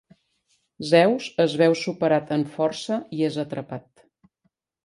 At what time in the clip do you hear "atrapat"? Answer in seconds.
3.47-4.07